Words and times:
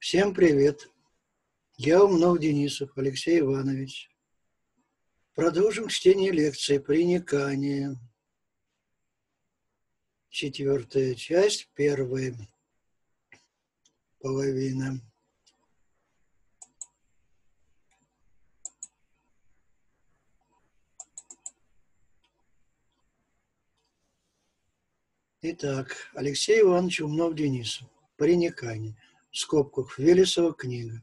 Всем 0.00 0.32
привет! 0.32 0.88
Я 1.76 2.02
Умнов 2.02 2.38
Денисов 2.38 2.96
Алексей 2.96 3.40
Иванович. 3.40 4.10
Продолжим 5.34 5.88
чтение 5.88 6.32
лекции 6.32 6.78
«Приникание». 6.78 7.98
Четвертая 10.30 11.14
часть, 11.14 11.68
первая 11.74 12.34
половина. 14.20 15.02
Итак, 25.42 25.94
Алексей 26.14 26.62
Иванович 26.62 27.02
Умнов 27.02 27.34
Денисов. 27.34 27.86
Приникание 28.16 28.96
в 29.30 29.38
скобках 29.38 29.98
Велесова 29.98 30.52
книга. 30.52 31.02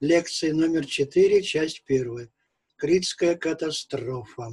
Лекция 0.00 0.52
номер 0.52 0.84
4, 0.84 1.42
часть 1.42 1.82
1. 1.86 2.30
Критская 2.76 3.34
катастрофа. 3.36 4.52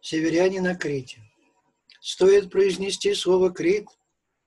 Северяне 0.00 0.60
на 0.60 0.76
Крите. 0.76 1.22
Стоит 2.00 2.50
произнести 2.50 3.14
слово 3.14 3.50
«Крит», 3.50 3.88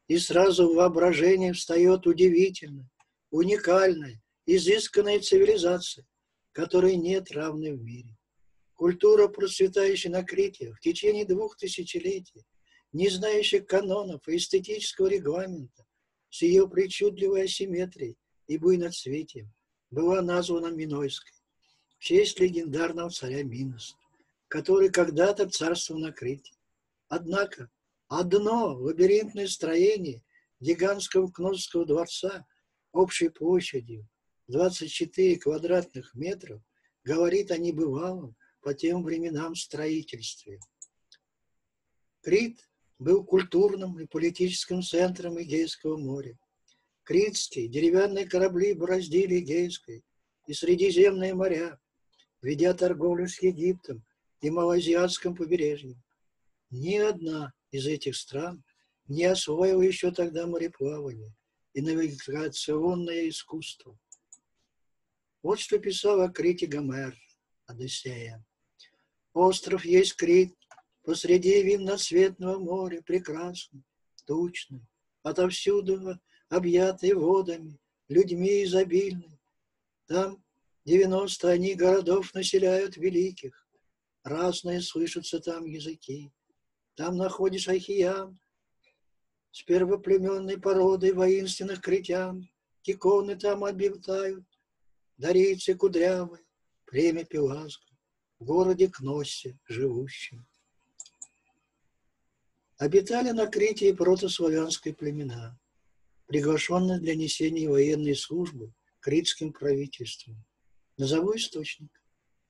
и 0.07 0.19
сразу 0.19 0.69
в 0.69 0.75
воображении 0.75 1.51
встает 1.51 2.07
удивительная, 2.07 2.89
уникальная, 3.29 4.21
изысканная 4.45 5.19
цивилизация, 5.19 6.07
которой 6.53 6.95
нет 6.95 7.31
равной 7.31 7.73
в 7.73 7.81
мире. 7.81 8.15
Культура, 8.75 9.27
процветающая 9.27 10.11
на 10.11 10.23
Крите 10.23 10.71
в 10.71 10.79
течение 10.79 11.25
двух 11.25 11.57
тысячелетий, 11.57 12.45
не 12.93 13.09
знающих 13.09 13.67
канонов 13.67 14.27
и 14.27 14.37
эстетического 14.37 15.07
регламента, 15.07 15.85
с 16.29 16.41
ее 16.41 16.67
причудливой 16.67 17.43
асимметрией 17.43 18.17
и 18.47 18.57
буйноцветием, 18.57 19.51
была 19.89 20.21
названа 20.21 20.67
Минойской 20.67 21.33
в 21.97 21.99
честь 21.99 22.39
легендарного 22.39 23.09
царя 23.09 23.43
Миноса, 23.43 23.95
который 24.47 24.89
когда-то 24.89 25.49
царствовал 25.49 26.01
на 26.01 26.11
Крите. 26.11 26.53
Однако 27.07 27.69
одно 28.07 28.73
лабиринтное 28.73 29.47
строение 29.47 30.23
гигантского 30.59 31.29
Кносского 31.31 31.85
дворца 31.85 32.45
общей 32.91 33.29
площадью 33.29 34.07
24 34.47 35.37
квадратных 35.37 36.13
метров 36.15 36.61
говорит 37.03 37.51
о 37.51 37.57
небывалом 37.57 38.35
по 38.61 38.73
тем 38.73 39.03
временам 39.03 39.55
строительстве. 39.55 40.59
Крит 42.21 42.67
был 42.99 43.23
культурным 43.23 43.99
и 43.99 44.05
политическим 44.05 44.81
центром 44.81 45.41
Эгейского 45.41 45.97
моря. 45.97 46.37
Критские 47.03 47.67
деревянные 47.67 48.25
корабли 48.25 48.73
бороздили 48.73 49.39
Эгейское 49.39 50.01
и 50.47 50.53
Средиземные 50.53 51.33
моря, 51.33 51.79
ведя 52.41 52.73
торговлю 52.73 53.27
с 53.27 53.41
Египтом 53.41 54.03
и 54.41 54.49
Малоазиатским 54.49 55.35
побережьем. 55.35 56.01
Ни 56.69 56.97
одна 56.97 57.53
из 57.71 57.87
этих 57.87 58.15
стран 58.15 58.63
не 59.07 59.25
освоила 59.25 59.81
еще 59.81 60.11
тогда 60.11 60.47
мореплавание 60.47 61.33
и 61.73 61.81
навигационное 61.81 63.29
искусство. 63.29 63.97
Вот 65.43 65.59
что 65.59 65.79
писал 65.79 66.21
о 66.21 66.29
Крите 66.29 66.65
Гомер, 66.65 67.15
Одиссея. 67.67 68.43
Остров 69.33 69.85
есть 69.85 70.15
Крит, 70.15 70.55
посреди 71.07 71.63
винноцветного 71.63 72.59
моря 72.59 73.01
прекрасный, 73.01 73.81
тучный, 74.25 74.85
отовсюду 75.23 76.19
объятый 76.49 77.13
водами, 77.13 77.79
людьми 78.09 78.65
изобильный. 78.65 79.39
Там 80.07 80.43
девяносто 80.83 81.47
они 81.47 81.75
городов 81.75 82.33
населяют 82.33 82.97
великих, 82.97 83.69
разные 84.25 84.81
слышатся 84.81 85.39
там 85.39 85.63
языки. 85.63 86.29
Там 86.95 87.15
находишь 87.15 87.69
Ахиян 87.69 88.37
с 89.51 89.63
первоплеменной 89.63 90.59
породой 90.59 91.13
воинственных 91.13 91.79
критян, 91.79 92.49
киконы 92.81 93.37
там 93.37 93.63
обитают, 93.63 94.43
дарийцы 95.15 95.73
кудрявые, 95.73 96.43
племя 96.83 97.23
Пелазга, 97.23 97.95
в 98.39 98.43
городе 98.43 98.89
Кноссе 98.89 99.57
живущим 99.69 100.45
обитали 102.77 103.31
на 103.31 103.47
Крите 103.47 103.89
и 103.89 103.93
протославянские 103.93 104.93
племена, 104.93 105.59
приглашенные 106.27 106.99
для 106.99 107.15
несения 107.15 107.69
военной 107.69 108.15
службы 108.15 108.73
критским 108.99 109.53
правительством. 109.53 110.43
Назову 110.97 111.35
источник. 111.35 111.91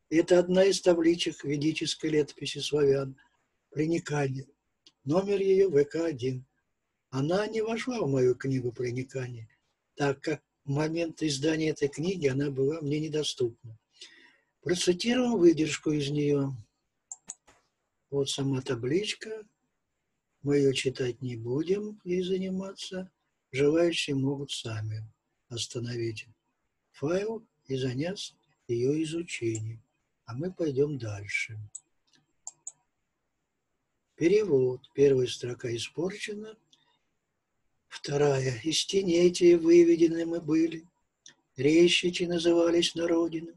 Это 0.10 0.40
одна 0.40 0.64
из 0.64 0.82
табличек 0.82 1.44
ведической 1.44 2.10
летописи 2.10 2.60
славян 2.60 3.18
«Проникание». 3.70 4.48
Номер 5.04 5.40
ее 5.40 5.68
ВК-1. 5.68 6.42
Она 7.10 7.48
не 7.48 7.62
вошла 7.62 8.02
в 8.02 8.10
мою 8.10 8.36
книгу 8.36 8.72
«Проникание», 8.72 9.50
так 9.96 10.22
как 10.22 10.42
в 10.66 10.70
момент 10.70 11.22
издания 11.24 11.70
этой 11.70 11.88
книги 11.88 12.28
она 12.28 12.50
была 12.50 12.82
мне 12.82 13.00
недоступна. 13.00 13.78
Процитирую 14.62 15.38
выдержку 15.38 15.92
из 15.92 16.10
нее. 16.10 16.52
Вот 18.10 18.30
сама 18.30 18.62
табличка, 18.62 19.46
мы 20.44 20.58
ее 20.58 20.74
читать 20.74 21.22
не 21.22 21.36
будем 21.36 22.00
и 22.03 22.22
заниматься. 22.22 23.09
Желающие 23.52 24.16
могут 24.16 24.52
сами 24.52 25.03
остановить 25.50 26.28
файл 26.92 27.46
и 27.68 27.78
заняться 27.78 28.34
ее 28.68 29.02
изучением. 29.03 29.81
А 30.25 30.36
мы 30.36 30.52
пойдем 30.52 30.98
дальше. 30.98 31.58
Перевод. 34.16 34.81
Первая 34.94 35.28
строка 35.28 35.74
испорчена. 35.75 36.58
Вторая. 37.88 38.59
Из 38.64 38.86
тенетия 38.86 39.58
выведены 39.58 40.25
мы 40.25 40.42
были. 40.42 40.86
Рещичи 41.56 42.24
назывались 42.24 42.96
на 42.96 43.08
родину. 43.08 43.54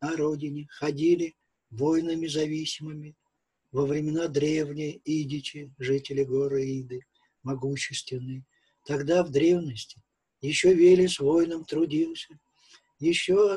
На 0.00 0.16
родине 0.16 0.66
ходили 0.70 1.36
воинами 1.70 2.26
зависимыми 2.26 3.14
во 3.72 3.86
времена 3.86 4.28
древние 4.28 5.00
идичи, 5.04 5.72
жители 5.78 6.24
горы 6.24 6.62
Иды, 6.80 7.00
могущественные, 7.42 8.44
тогда 8.86 9.24
в 9.24 9.30
древности 9.30 10.02
еще 10.42 10.74
Велес 10.74 11.18
воином 11.18 11.64
трудился, 11.64 12.38
еще 12.98 13.56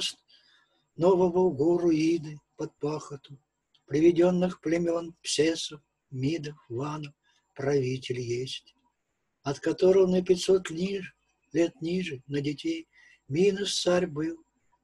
нового 0.95 1.51
гору 1.51 1.91
Иды 1.91 2.39
под 2.55 2.73
пахоту, 2.79 3.37
приведенных 3.85 4.61
племен 4.61 5.13
Псесов, 5.21 5.81
Мидов, 6.11 6.55
Ванов, 6.69 7.13
правитель 7.53 8.21
есть, 8.21 8.73
от 9.43 9.59
которого 9.59 10.07
на 10.07 10.23
пятьсот 10.23 10.69
ниже, 10.69 11.11
лет 11.51 11.81
ниже, 11.81 12.23
на 12.27 12.39
детей, 12.39 12.87
Минус 13.27 13.81
царь 13.81 14.07
был, 14.07 14.37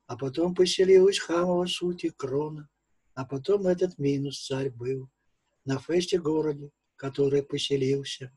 а 0.08 0.18
потом 0.18 0.56
поселилась 0.56 1.20
Хамова 1.20 1.68
сути 1.68 2.10
Крона, 2.10 2.68
а 3.14 3.24
потом 3.24 3.68
этот 3.68 3.98
Минус 3.98 4.46
царь 4.46 4.72
был 4.72 5.10
на 5.66 5.80
фесте 5.80 6.20
городе, 6.20 6.72
который 6.96 7.44
поселился. 7.44 8.32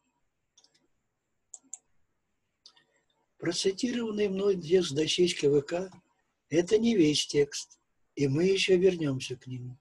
Процитированный 3.39 4.29
мной 4.29 4.61
текст 4.61 4.95
дощечки 4.95 5.47
ВК– 5.47 5.95
это 6.49 6.79
не 6.79 6.97
весь 6.97 7.27
текст, 7.27 7.79
и 8.15 8.27
мы 8.27 8.45
еще 8.45 8.77
вернемся 8.77 9.37
к 9.37 9.47
нему. 9.47 9.77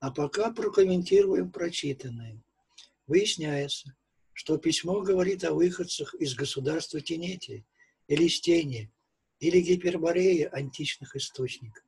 А 0.00 0.10
пока 0.10 0.52
прокомментируем 0.52 1.50
прочитанное. 1.50 2.42
Выясняется, 3.06 3.94
что 4.32 4.58
письмо 4.58 5.00
говорит 5.00 5.44
о 5.44 5.54
выходцах 5.54 6.14
из 6.14 6.34
государства 6.34 7.00
Тенетия 7.00 7.64
или 8.08 8.28
Стения 8.28 8.90
или 9.38 9.60
Гиперборея 9.60 10.48
античных 10.48 11.14
источников. 11.16 11.84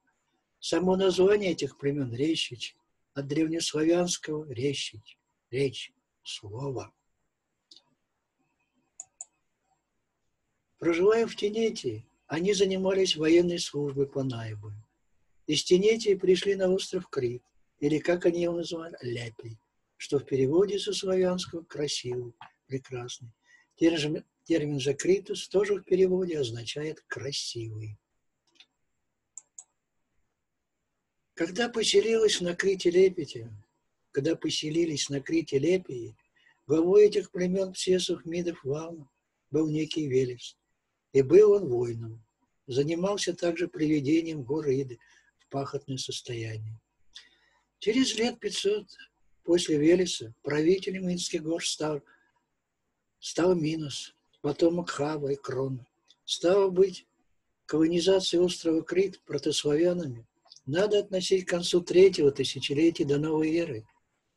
Само 0.61 0.97
название 0.97 1.53
этих 1.53 1.79
племен 1.79 2.15
Рещич 2.15 2.77
от 3.17 3.27
древнеславянского 3.29 4.53
речить, 4.53 5.19
речь, 5.51 5.91
слово. 6.23 6.93
Проживая 10.79 11.27
в 11.27 11.35
Тенете, 11.35 12.05
они 12.27 12.53
занимались 12.53 13.17
военной 13.17 13.59
службой 13.59 14.07
по 14.07 14.23
Наибу. 14.23 14.71
Из 15.47 15.65
Тенетии 15.65 16.15
пришли 16.15 16.57
на 16.57 16.69
остров 16.69 17.09
Крит, 17.09 17.43
или, 17.79 17.99
как 17.99 18.27
они 18.27 18.43
его 18.43 18.55
называли, 18.55 18.97
Ляпий, 19.01 19.59
что 19.97 20.19
в 20.19 20.27
переводе 20.27 20.79
со 20.79 20.93
славянского 20.93 21.65
«красивый», 21.65 22.35
«прекрасный». 22.67 23.33
Термин, 23.77 24.25
термин 24.45 24.79
же 24.79 24.93
«критус» 24.93 25.49
тоже 25.49 25.77
в 25.77 25.85
переводе 25.85 26.39
означает 26.39 27.01
«красивый». 27.07 27.99
Когда 31.37 31.69
поселилась 31.69 32.41
на 32.41 32.57
Крите 32.57 32.89
Лепите, 32.89 33.53
когда 34.11 34.37
поселились 34.37 35.11
на 35.11 35.21
Крите 35.21 35.59
Лепии, 35.59 36.17
Главой 36.67 37.05
этих 37.05 37.31
племен 37.31 37.75
Псесов, 37.75 38.25
Мидов, 38.25 38.65
Вална 38.65 39.07
был 39.51 39.69
некий 39.69 40.09
Велес. 40.09 40.57
И 41.13 41.21
был 41.21 41.53
он 41.53 41.69
воином. 41.69 42.25
Занимался 42.67 43.35
также 43.35 43.69
приведением 43.69 44.45
горы 44.45 44.81
Иды 44.81 44.99
в 45.39 45.49
пахотное 45.49 45.99
состояние. 45.99 46.81
Через 47.81 48.17
лет 48.17 48.41
500 48.41 48.87
после 49.45 49.77
Велеса 49.77 50.35
правителем 50.43 51.13
Инских 51.13 51.43
гор 51.43 51.63
стал, 51.63 52.01
стал 53.21 53.55
Минос, 53.55 54.17
потомок 54.41 54.89
Хава 54.89 55.29
и 55.29 55.37
Крона. 55.37 55.87
Стало 56.25 56.71
быть, 56.71 57.07
колонизация 57.67 58.41
острова 58.41 58.83
Крит 58.83 59.21
протославянами 59.21 60.27
надо 60.67 60.99
относить 60.99 61.47
к 61.47 61.49
концу 61.49 61.81
третьего 61.81 62.31
тысячелетия 62.31 63.05
до 63.05 63.19
новой 63.19 63.57
эры 63.57 63.87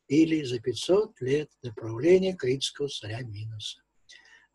или 0.08 0.42
за 0.42 0.60
500 0.60 1.20
лет 1.20 1.50
до 1.62 1.72
правления 1.72 2.34
критского 2.34 2.88
царя 2.88 3.20
Миноса. 3.20 3.82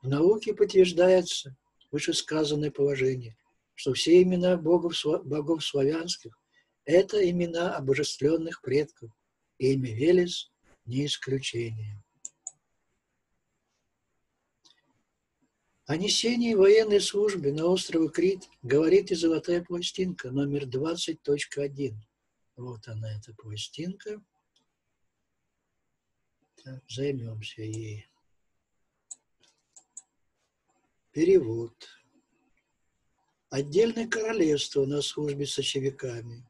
В 0.01 0.07
науке 0.07 0.53
подтверждается 0.53 1.55
вышесказанное 1.91 2.71
положение, 2.71 3.37
что 3.73 3.93
все 3.93 4.21
имена 4.21 4.57
богов, 4.57 4.95
богов 5.23 5.63
славянских– 5.63 6.37
это 6.85 7.29
имена 7.29 7.75
обожествленных 7.75 8.61
предков, 8.61 9.11
и 9.57 9.73
имя 9.73 9.93
Велес 9.93 10.51
не 10.85 11.05
исключение. 11.05 12.03
О 15.87 15.97
несении 15.97 16.55
военной 16.55 16.99
службы 16.99 17.51
на 17.51 17.67
острове 17.67 18.09
Крит 18.09 18.49
говорит 18.63 19.11
и 19.11 19.15
золотая 19.15 19.63
пластинка 19.63 20.31
номер 20.31 20.63
20.1. 20.63 21.93
Вот 22.55 22.87
она, 22.87 23.15
эта 23.15 23.35
пластинка. 23.35 24.19
Так, 26.63 26.83
займемся 26.89 27.61
ей. 27.61 28.07
Перевод. 31.11 31.75
Отдельное 33.51 34.07
королевство 34.07 34.87
на 34.87 35.03
службе 35.03 35.45
с 35.45 35.59
очевиками. 35.59 36.49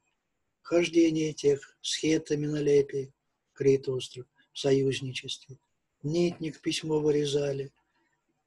Хождение 0.62 1.34
тех 1.34 1.78
с 1.82 1.98
хетами 1.98 2.46
на 2.48 2.62
лепе, 2.62 3.12
Крит 3.52 3.90
остров, 3.90 4.26
в 4.54 4.60
союзничестве. 4.60 5.60
Нитник 6.04 6.62
письмо 6.62 7.02
вырезали– 7.02 7.74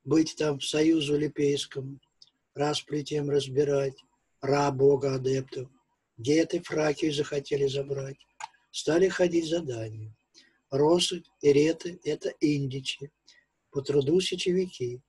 быть 0.04 0.36
там 0.36 0.58
в 0.58 0.64
союзу 0.64 1.18
липейском, 1.18 2.00
расплетем 2.54 3.30
разбирать, 3.30 3.96
ра 4.40 4.70
бога 4.70 5.14
адептов, 5.14 5.68
геты 6.16 6.60
фраки 6.60 7.10
захотели 7.10 7.66
забрать, 7.66 8.18
стали 8.70 9.08
ходить 9.08 9.48
задания. 9.48 10.14
Росы 10.70 11.22
и 11.40 11.52
реты– 11.52 11.98
это 12.04 12.34
индичи, 12.40 13.10
по 13.70 13.80
труду 13.82 14.20
сечевики. 14.20 15.00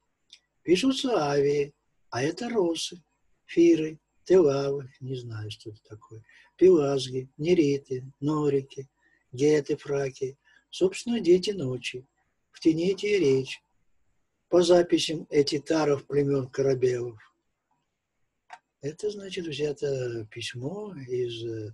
Пишутся 0.63 1.30
авии, 1.31 1.74
а 2.09 2.24
это 2.24 2.50
росы, 2.50 3.01
фиры, 3.45 4.00
телавы, 4.24 4.92
не 5.00 5.15
знаю, 5.15 5.50
что 5.51 5.71
это 5.71 5.81
такое, 5.83 6.24
пилазги, 6.56 7.30
нериты, 7.38 8.06
норики, 8.19 8.88
геты, 9.31 9.75
фраки, 9.75 10.38
собственно, 10.69 11.19
дети 11.19 11.51
ночи, 11.51 12.06
в 12.51 12.59
тенете 12.59 13.15
и 13.15 13.19
речь, 13.19 13.62
по 14.50 14.63
записям 14.63 15.28
этитаров 15.30 16.06
племен 16.07 16.48
Корабелов. 16.48 17.19
Это 18.81 19.12
значит 19.12 19.46
взято 19.46 20.25
письмо 20.31 20.96
из 21.07 21.46
э, 21.46 21.72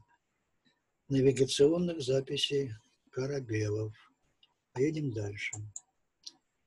навигационных 1.08 2.02
записей 2.02 2.74
Корабелов. 3.12 3.94
Поедем 4.74 5.14
дальше. 5.14 5.54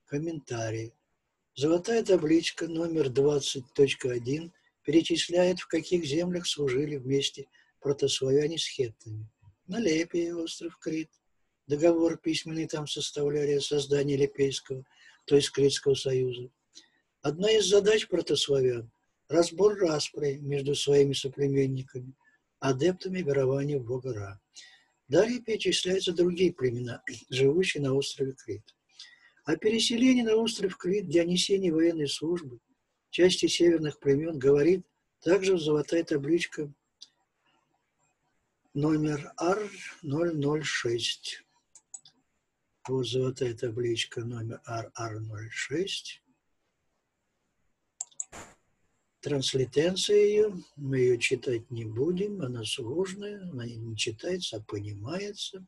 Комментарий. 0.05 0.93
Золотая 1.55 2.03
табличка 2.03 2.67
номер 2.67 3.07
20.1 3.07 4.51
перечисляет, 4.83 5.59
в 5.59 5.67
каких 5.67 6.05
землях 6.05 6.47
служили 6.47 6.95
вместе 6.95 7.45
протославяне 7.81 8.57
с 8.57 8.65
хеттами. 8.65 9.29
На 9.67 9.79
Лепе, 9.79 10.33
остров 10.33 10.75
Крит. 10.79 11.11
Договор 11.67 12.17
письменный 12.17 12.67
там 12.67 12.87
составляли 12.87 13.53
о 13.53 13.61
создании 13.61 14.17
Лепейского– 14.17 14.83
то 15.29 15.35
есть 15.35 15.51
Критского 15.51 15.93
союза. 15.93 16.49
Одна 17.21 17.51
из 17.51 17.67
задач 17.67 18.07
протославян– 18.07 18.89
разбор 19.29 19.77
распри 19.77 20.39
между 20.41 20.73
своими 20.73 21.13
соплеменниками, 21.13 22.15
адептами 22.59 23.21
верования 23.21 23.77
в 23.77 23.85
Бога 23.85 24.11
Ра. 24.11 24.41
Далее 25.07 25.39
перечисляются 25.39 26.13
другие 26.13 26.51
племена, 26.51 27.03
живущие 27.29 27.83
на 27.83 27.93
острове 27.93 28.33
Крит. 28.33 28.75
О 29.45 29.55
переселении 29.55 30.23
на 30.23 30.35
остров 30.35 30.75
Крит 30.77 31.07
для 31.07 31.25
несения 31.25 31.71
военной 31.71 32.07
службы 32.07 32.59
части 33.11 33.45
северных 33.45 33.99
племен 33.99 34.39
говорит 34.39 34.83
также 35.21 35.59
золотая 35.59 36.03
табличка 36.03 36.73
номер 38.73 39.31
R006. 39.39 41.43
Вот 42.89 43.07
золотая 43.07 43.53
табличка 43.53 44.21
номер 44.21 44.63
RR06. 44.67 46.23
Транслитенция 49.21 50.17
ее, 50.17 50.53
мы 50.75 50.97
ее 50.97 51.19
читать 51.19 51.69
не 51.69 51.85
будем, 51.85 52.41
она 52.41 52.63
сложная, 52.63 53.43
она 53.43 53.67
не 53.67 53.95
читается, 53.95 54.57
а 54.57 54.61
понимается. 54.61 55.63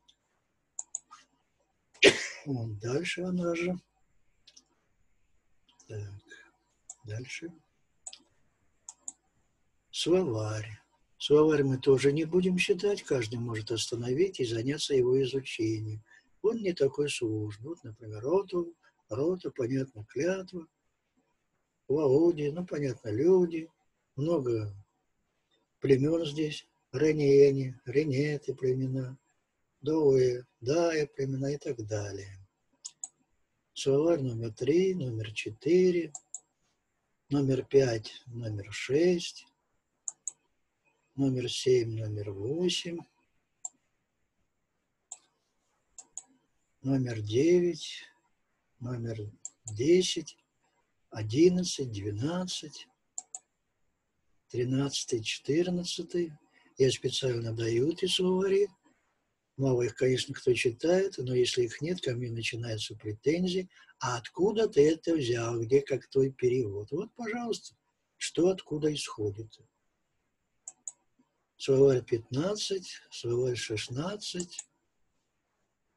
Вот 2.44 2.80
дальше 2.80 3.22
она 3.22 3.54
же. 3.54 3.78
Так, 5.86 6.22
дальше. 7.04 7.52
Словарь. 9.92 10.76
Словарь 11.18 11.62
мы 11.62 11.78
тоже 11.78 12.10
не 12.12 12.24
будем 12.24 12.56
читать, 12.56 13.04
каждый 13.04 13.38
может 13.38 13.70
остановить 13.70 14.40
и 14.40 14.44
заняться 14.44 14.92
его 14.92 15.22
изучением 15.22 16.02
он 16.42 16.58
не 16.58 16.72
такой 16.72 17.08
сложный. 17.08 17.68
Вот, 17.68 17.82
например, 17.84 18.22
роту, 18.22 18.74
рота, 19.08 19.50
понятно, 19.50 20.04
клятва, 20.04 20.66
Володи, 21.88 22.50
ну, 22.50 22.66
понятно, 22.66 23.10
люди, 23.10 23.68
много 24.16 24.74
племен 25.80 26.24
здесь, 26.24 26.66
Ренени, 26.92 27.78
Ренеты 27.84 28.54
племена, 28.54 29.18
Доэ, 29.80 30.44
Дая 30.60 31.06
племена 31.06 31.52
и 31.52 31.58
так 31.58 31.84
далее. 31.86 32.38
Словарь 33.74 34.20
номер 34.20 34.52
три, 34.52 34.94
номер 34.94 35.32
четыре, 35.32 36.12
номер 37.30 37.64
пять, 37.64 38.22
номер 38.26 38.72
шесть, 38.72 39.46
номер 41.14 41.50
семь, 41.50 41.98
номер 41.98 42.32
восемь, 42.32 42.98
номер 46.82 47.20
9, 47.20 48.04
номер 48.80 49.30
10, 49.66 50.36
11, 51.10 51.92
12, 51.92 52.88
13, 54.50 55.24
14. 55.24 56.32
Я 56.78 56.90
специально 56.90 57.52
даю 57.52 57.92
эти 57.92 58.06
словари. 58.06 58.68
Мало 59.56 59.82
их, 59.82 59.94
конечно, 59.94 60.34
кто 60.34 60.52
читает, 60.54 61.18
но 61.18 61.34
если 61.34 61.62
их 61.62 61.80
нет, 61.80 62.00
ко 62.00 62.14
мне 62.14 62.30
начинаются 62.30 62.96
претензии. 62.96 63.68
А 64.00 64.16
откуда 64.16 64.66
ты 64.66 64.90
это 64.90 65.14
взял? 65.14 65.60
Где 65.60 65.82
как 65.82 66.08
твой 66.08 66.32
перевод? 66.32 66.90
Вот, 66.90 67.14
пожалуйста, 67.14 67.76
что 68.16 68.48
откуда 68.48 68.92
исходит. 68.92 69.56
Словарь 71.56 72.02
15, 72.02 73.02
словарь 73.12 73.54
16, 73.54 74.58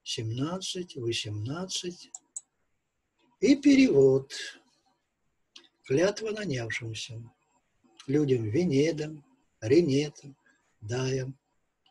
17, 0.08 0.98
18. 0.98 2.12
И 3.42 3.56
перевод. 3.56 4.32
Клятва 5.84 6.30
нанявшимся. 6.30 7.24
Людям 8.06 8.44
Венедам, 8.44 9.24
Ренетам, 9.62 10.36
Даям, 10.80 11.36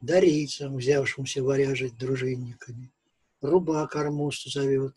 Дарийцам, 0.00 0.76
взявшимся 0.76 1.42
варяжить 1.42 1.98
дружинниками. 1.98 2.92
Рубак 3.40 3.96
Армуст 3.96 4.46
зовет. 4.46 4.94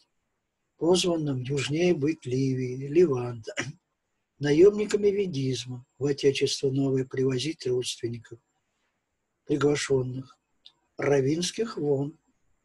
Позванным 0.77 1.41
южнее 1.41 1.95
быть 1.95 2.23
Ливии, 2.23 2.87
Ливанта. 2.87 3.55
Наемниками 4.37 5.07
ведизма 5.07 5.83
в 5.97 6.05
Отечество 6.05 6.69
новое 6.69 7.03
привозить 7.03 7.65
родственников, 7.65 8.37
приглашенных. 9.45 10.37
Равинских 10.97 11.77
вон, 11.77 12.15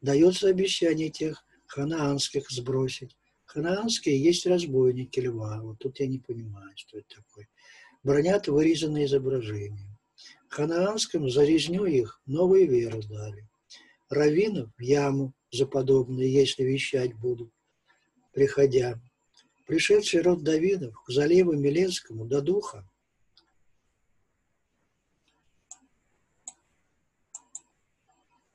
дается 0.03 0.49
обещание 0.49 1.09
тех 1.09 1.43
ханаанских 1.65 2.51
сбросить. 2.51 3.17
Ханаанские 3.45 4.21
есть 4.21 4.45
разбойники 4.45 5.19
льва. 5.19 5.61
Вот 5.61 5.79
тут 5.79 5.99
я 5.99 6.07
не 6.07 6.19
понимаю, 6.19 6.71
что 6.75 6.99
это 6.99 7.15
такое. 7.15 7.47
Бронят 8.03 8.47
вырезанные 8.47 9.05
изображения. 9.05 9.97
Ханаанским 10.49 11.29
за 11.29 11.45
резню 11.45 11.85
их 11.85 12.21
новые 12.25 12.67
веры 12.67 13.01
дали. 13.03 13.47
Равинов 14.09 14.69
в 14.77 14.81
яму 14.81 15.33
за 15.51 15.65
подобное, 15.65 16.25
если 16.25 16.63
вещать 16.63 17.13
будут. 17.15 17.51
приходя, 18.33 18.99
пришедший 19.67 20.21
род 20.21 20.43
Давидов 20.43 21.01
к 21.03 21.11
заливу 21.11 21.53
Миленскому 21.53 22.25
до 22.25 22.41
духа, 22.41 22.87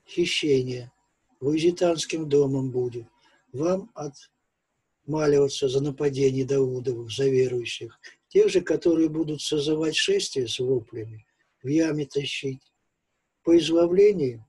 хищение 0.07 0.93
Луизитанским 1.41 2.29
домом 2.29 2.71
будет, 2.71 3.07
вам 3.53 3.91
отмаливаться 3.95 5.69
за 5.69 5.81
нападение 5.81 6.45
Даудовых, 6.45 7.11
за 7.11 7.29
верующих, 7.29 7.99
тех 8.29 8.49
же, 8.49 8.61
которые 8.61 9.09
будут 9.09 9.41
созывать 9.41 9.97
шествие 9.97 10.49
с 10.49 10.59
воплями, 10.59 11.27
в 11.63 11.69
яме 11.69 12.07
тащить, 12.07 12.63
по 13.43 13.57
избавлению 13.57 14.45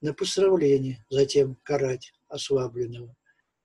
на 0.00 0.12
поздравление, 0.12 1.04
затем 1.08 1.56
карать 1.62 2.12
ослабленного, 2.28 3.16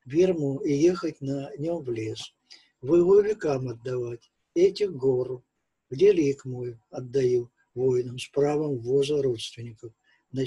в 0.05 0.11
ерму 0.11 0.59
и 0.59 0.73
ехать 0.73 1.21
на 1.21 1.51
нем 1.57 1.83
в 1.83 1.91
лес, 1.91 2.33
воевикам 2.81 3.67
отдавать, 3.67 4.31
этих 4.55 4.93
гору, 4.93 5.43
где 5.89 6.11
лик 6.11 6.45
мой 6.45 6.79
отдаю 6.89 7.51
воинам 7.73 8.17
с 8.17 8.27
правом 8.27 8.77
ввоза 8.77 9.21
родственников 9.21 9.93
на 10.31 10.45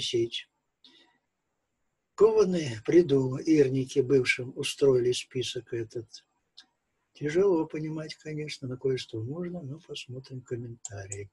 сечь. 2.13 2.17
Кованые 2.17 2.81
приду, 2.85 3.37
ирники 3.37 3.99
бывшим 3.99 4.53
устроили 4.55 5.11
список 5.11 5.73
этот. 5.73 6.07
Тяжело 7.13 7.65
понимать, 7.67 8.15
конечно, 8.15 8.67
на 8.67 8.77
кое-что 8.77 9.21
можно, 9.21 9.61
но 9.61 9.79
посмотрим 9.79 10.41
комментарии. 10.41 11.29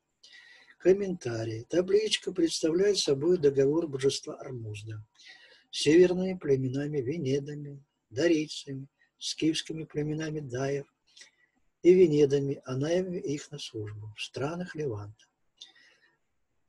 Комментарий. 0.79 1.65
Табличка 1.65 2.33
представляет 2.33 2.99
собой 2.99 3.39
договор 3.39 3.87
божества 3.87 4.35
Армузда 4.35 5.05
северными 5.71 6.35
племенами 6.35 6.99
Венедами, 6.99 7.83
Дарийцами, 8.11 8.89
скифскими 9.19 9.85
племенами 9.85 10.41
Даев 10.41 10.87
и 11.83 11.95
Венедами, 11.95 12.61
а 12.65 12.77
наявами 12.77 13.19
их 13.19 13.51
на 13.53 13.59
службу 13.59 14.13
в 14.17 14.23
странах 14.23 14.75
Леванта. 14.75 15.27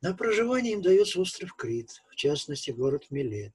На 0.02 0.14
проживание 0.14 0.74
им 0.74 0.82
дается 0.82 1.20
остров 1.20 1.54
Крит, 1.56 1.90
в 2.10 2.16
частности 2.16 2.72
город 2.72 3.08
Милет. 3.10 3.54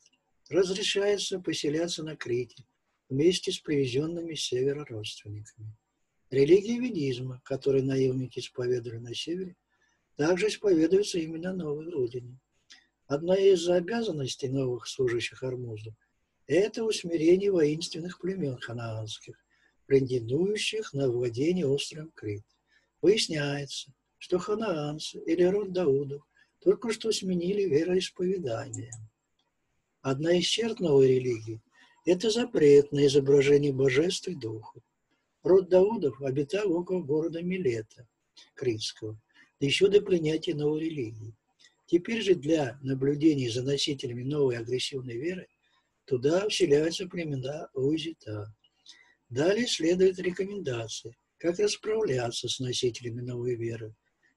Разрешается 0.48 1.40
поселяться 1.40 2.04
на 2.04 2.16
Крите 2.16 2.64
вместе 3.08 3.50
с 3.50 3.58
привезенными 3.58 4.34
с 4.34 4.42
севера 4.42 4.84
родственниками. 4.84 5.76
Религия 6.30 6.78
ведизма, 6.78 7.40
которую 7.44 7.84
наемники 7.84 8.38
исповедовали 8.38 8.98
на 8.98 9.14
севере, 9.14 9.56
также 10.16 10.48
исповедуется 10.48 11.18
именно 11.18 11.52
новой 11.52 11.90
родине. 11.90 12.38
Одна 13.06 13.36
из 13.36 13.68
обязанностей 13.68 14.48
новых 14.48 14.86
служащих 14.86 15.42
Армуза– 15.42 15.96
это 16.46 16.84
усмирение 16.84 17.50
воинственных 17.50 18.20
племен 18.20 18.56
ханаанских, 18.58 19.36
претендующих 19.86 20.92
на 20.92 21.10
владение 21.10 21.66
островом 21.66 22.10
Крит. 22.14 22.44
Выясняется, 23.02 23.92
что 24.18 24.38
ханаанцы 24.38 25.18
или 25.26 25.42
род 25.42 25.72
Даудов 25.72 26.22
только 26.60 26.92
что 26.92 27.12
сменили 27.12 27.62
вероисповедание. 27.62 28.92
Одна 30.06 30.38
из 30.38 30.44
черт 30.44 30.78
новой 30.78 31.08
религии– 31.08 31.60
это 32.06 32.30
запрет 32.30 32.92
на 32.92 33.08
изображение 33.08 33.72
божеств 33.72 34.28
и 34.28 34.36
духов. 34.36 34.80
Род 35.42 35.68
Даудов 35.68 36.22
обитал 36.22 36.72
около 36.72 37.02
города 37.02 37.42
Милета, 37.42 38.06
Критского, 38.54 39.20
еще 39.58 39.88
до 39.88 40.00
принятия 40.00 40.54
новой 40.54 40.82
религии. 40.82 41.34
Теперь 41.86 42.22
же 42.22 42.36
для 42.36 42.78
наблюдений 42.84 43.48
за 43.48 43.64
носителями 43.64 44.22
новой 44.22 44.58
агрессивной 44.58 45.16
веры 45.16 45.48
туда 46.04 46.48
вселяются 46.48 47.08
племена 47.08 47.68
Узита. 47.74 48.54
Далее 49.28 49.66
следует 49.66 50.20
рекомендации, 50.20 51.16
как 51.36 51.58
расправляться 51.58 52.48
с 52.48 52.60
носителями 52.60 53.22
новой 53.22 53.56
веры, 53.56 53.92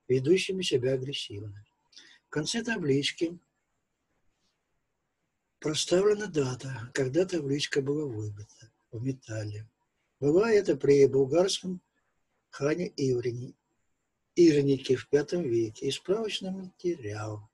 ведущими 0.08 0.64
себя 0.64 0.94
агрессивно. 0.94 1.64
В 2.26 2.30
конце 2.32 2.64
таблички 2.64 3.38
проставлена 5.60 6.28
дата, 6.28 6.90
когда 6.94 7.26
табличка 7.26 7.82
была 7.82 8.06
выбита 8.06 8.72
в 8.92 9.04
металле. 9.04 9.68
Была 10.20 10.52
это 10.52 10.76
при 10.76 11.06
булгарском 11.08 11.82
хане 12.50 12.92
Иврине 12.96 13.54
Ирники 14.36 14.96
в 14.96 15.08
V 15.12 15.44
веке 15.44 15.88
и 15.88 15.92
справочный 15.92 16.52
материал. 16.52 17.50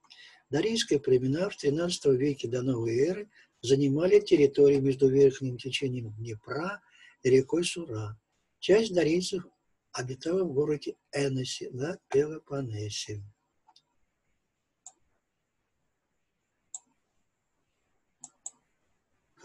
Дарийские 0.50 1.00
племена 1.00 1.48
в 1.50 1.56
XIII 1.56 2.16
веке 2.16 2.48
до 2.48 2.62
новой 2.62 2.96
эры 2.98 3.28
занимали 3.60 4.20
территорию 4.20 4.82
между 4.82 5.08
верхним 5.08 5.58
течением 5.58 6.12
Днепра 6.12 6.80
и 7.22 7.30
рекой 7.30 7.64
Сура. 7.64 8.18
Часть 8.60 8.94
дарийцев 8.94 9.44
обитала 9.92 10.44
в 10.44 10.52
городе 10.52 10.94
Эносе 11.12 11.70
на 11.70 11.98
Пелопоннесе. 12.08 13.22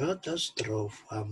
Катастрофа. 0.01 1.27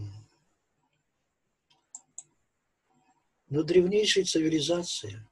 Но 3.49 3.63
древнейшая 3.63 4.25
цивилизация 4.25 5.27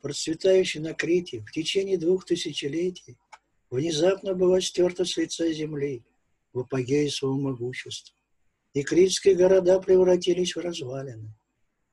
процветающий 0.00 0.80
на 0.80 0.94
Крите 0.94 1.40
в 1.40 1.52
течение 1.52 1.98
двух 1.98 2.24
тысячелетий, 2.24 3.18
внезапно 3.68 4.32
была 4.32 4.62
стерта 4.62 5.04
с 5.04 5.18
лица 5.18 5.52
земли 5.52 6.02
в 6.54 6.60
апогее 6.60 7.10
своего 7.10 7.38
могущества. 7.38 8.16
И 8.72 8.82
критские 8.82 9.34
города 9.34 9.78
превратились 9.78 10.56
в 10.56 10.60
развалины. 10.60 11.34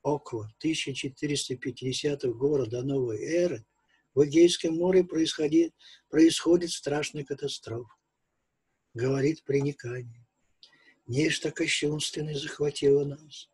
Около 0.03 0.45
1450 0.59 2.23
года 2.27 2.65
до 2.65 2.83
новой 2.83 3.21
эры 3.25 3.65
в 4.15 4.23
Эгейском 4.23 4.77
море 4.77 5.03
происходит, 5.03 5.73
происходит 6.09 6.71
страшная 6.71 7.25
катастрофа. 7.25 7.93
Говорит 8.93 9.43
приникание. 9.43 10.26
Нечто 11.07 11.51
кощунственное 11.51 12.35
захватило 12.35 13.05
нас. 13.05 13.49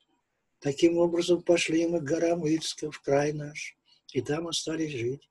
Таким 0.60 0.98
образом 0.98 1.44
пошли 1.44 1.86
мы 1.86 2.00
к 2.00 2.04
горам 2.04 2.48
Ильска 2.48 2.90
в 2.90 3.00
край 3.00 3.32
наш, 3.32 3.78
и 4.12 4.22
там 4.22 4.48
остались 4.48 4.92
жить. 4.92 5.30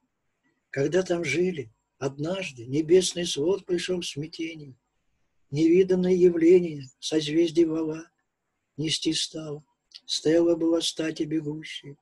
Когда 0.71 1.03
там 1.03 1.25
жили, 1.25 1.73
однажды 1.99 2.65
небесный 2.67 3.27
свод 3.27 3.67
пришел 3.67 4.01
в 4.01 4.07
смятение. 4.07 4.77
Невиданное 5.51 6.15
явление, 6.15 6.85
созвездие 7.01 7.67
вала, 7.67 8.09
нести 8.77 9.13
стал. 9.13 9.65
Стелла 10.07 10.55
была 10.55 10.81
стати 10.81 11.25
бегущей. 11.25 11.97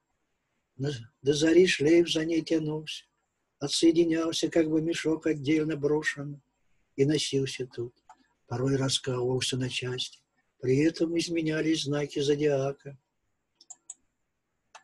До 0.77 1.35
зари 1.35 1.67
шлейф 1.67 2.11
за 2.11 2.25
ней 2.25 2.43
тянулся, 2.43 3.05
отсоединялся, 3.59 4.49
как 4.49 4.69
бы 4.69 4.81
мешок 4.81 5.27
отдельно 5.27 5.77
брошенный, 5.77 6.41
и 6.97 7.05
носился 7.05 7.67
тут. 7.67 7.95
Порой 8.51 8.75
раскалывался 8.75 9.57
на 9.57 9.69
части. 9.71 10.19
При 10.61 10.79
этом 10.79 11.17
изменялись 11.17 11.85
знаки 11.85 12.19
зодиака. 12.19 12.99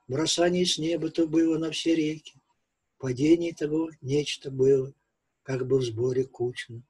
Бросание 0.06 0.64
с 0.64 0.78
неба 0.78 1.10
то 1.10 1.26
было 1.26 1.58
на 1.58 1.72
все 1.72 1.96
реки. 1.96 2.40
Падение 2.98 3.52
того 3.52 3.90
нечто 4.00 4.52
было, 4.52 4.94
как 5.42 5.66
бы 5.66 5.80
в 5.80 5.82
сборе 5.82 6.22
кучно. 6.22 6.80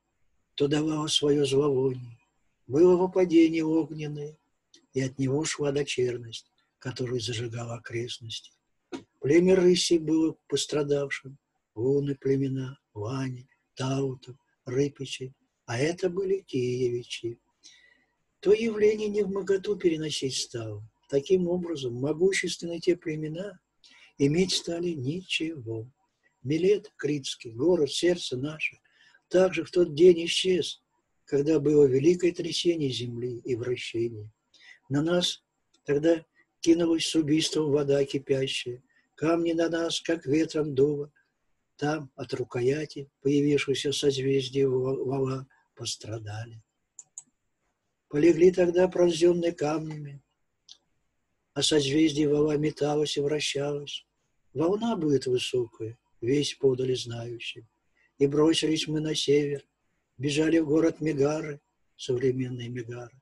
То 0.54 0.68
давало 0.68 1.06
свое 1.06 1.46
зловоние. 1.46 2.18
Было 2.66 2.94
выпадение 2.94 3.64
огненное, 3.64 4.36
и 4.92 5.00
от 5.00 5.18
него 5.18 5.46
шла 5.46 5.72
дочерность, 5.72 6.52
которая 6.78 7.20
зажигала 7.20 7.76
окрестности. 7.76 8.52
Племя 9.20 9.56
рыси 9.56 9.96
было 9.96 10.36
пострадавшим, 10.46 11.38
луны 11.74 12.16
племена, 12.16 12.78
Вани, 12.92 13.48
Таутов, 13.74 14.36
Рыпичи, 14.66 15.32
а 15.66 15.78
это 15.78 16.08
были 16.08 16.40
Киевичи. 16.40 17.38
То 18.40 18.52
явление 18.52 19.08
не 19.08 19.22
в 19.22 19.30
моготу 19.30 19.76
переносить 19.76 20.36
стало, 20.36 20.82
Таким 21.08 21.48
образом, 21.48 21.94
могущественные 21.94 22.80
те 22.80 22.96
племена 22.96 23.60
иметь 24.18 24.52
стали 24.52 24.90
ничего. 24.90 25.88
Милет 26.42 26.92
Критский, 26.96 27.52
город, 27.52 27.90
сердце 27.90 28.36
наше, 28.36 28.78
также 29.28 29.64
в 29.64 29.70
тот 29.70 29.94
день 29.94 30.26
исчез, 30.26 30.82
когда 31.24 31.58
было 31.58 31.84
великое 31.84 32.32
трясение 32.32 32.90
земли 32.90 33.40
и 33.44 33.54
вращение. 33.54 34.30
На 34.88 35.02
нас 35.02 35.44
тогда 35.84 36.24
кинулась 36.60 37.06
с 37.06 37.14
убийством 37.14 37.70
вода 37.70 38.04
кипящая, 38.04 38.82
камни 39.14 39.52
на 39.52 39.68
нас, 39.68 40.00
как 40.00 40.26
ветром 40.26 40.74
дуло. 40.74 41.12
Там 41.76 42.10
от 42.16 42.32
рукояти, 42.32 43.10
появившегося 43.22 43.92
созвездия 43.92 44.66
вала, 44.66 45.46
пострадали. 45.76 46.62
Полегли 48.08 48.50
тогда 48.50 48.88
пронзенные 48.88 49.52
камнями, 49.52 50.22
а 51.54 51.62
созвездие 51.62 52.28
вала 52.28 52.56
металось 52.56 53.16
и 53.16 53.20
вращалось. 53.20 54.06
Волна 54.52 54.96
будет 54.96 55.26
высокая, 55.26 55.98
весь 56.20 56.54
подали 56.54 56.94
знающим. 56.94 57.68
И 58.18 58.26
бросились 58.26 58.88
мы 58.88 59.00
на 59.00 59.14
север, 59.14 59.66
бежали 60.16 60.58
в 60.58 60.66
город 60.66 61.00
Мегары, 61.00 61.60
современные 61.96 62.68
Мегары. 62.68 63.20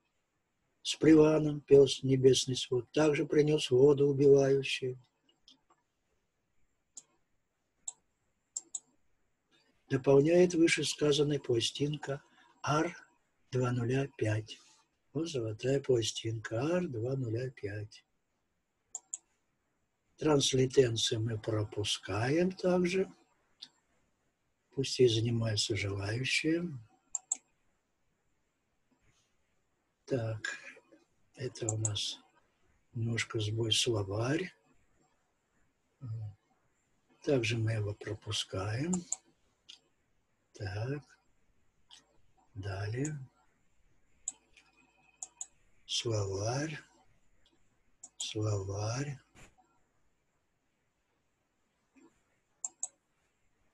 с 0.83 0.97
приваном 0.97 1.61
пес 1.63 2.03
небесный 2.03 2.57
свод, 2.57 2.91
также 2.93 3.25
принес 3.25 3.71
воду 3.71 4.07
убивающую. 4.07 4.99
Дополняет 9.89 10.55
вышесказанный 10.55 11.41
пластинка 11.41 12.23
АР-205. 12.67 14.57
Вот 15.13 15.29
золотая 15.29 15.81
пластинка 15.81 16.61
АР-205. 16.61 17.89
Транслитенции 20.17 21.17
мы 21.17 21.39
пропускаем 21.39 22.53
также. 22.53 23.13
Пусть 24.71 24.99
и 24.99 25.07
занимаются 25.07 25.77
желающие. 25.77 26.67
Так, 30.07 30.59
это 31.35 31.67
у 31.67 31.77
нас 31.77 32.19
немножко 32.95 33.41
сбой 33.41 33.73
словарь. 33.73 34.55
Также 37.23 37.59
мы 37.59 37.73
его 37.73 37.95
пропускаем. 37.95 38.93
Так. 40.55 41.14
Далее. 42.55 43.19
Словарь. 45.87 46.79
Словарь. 48.19 49.19